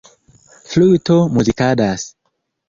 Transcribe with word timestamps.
Fluto 0.69 1.17
Muzikadas. 1.35 2.01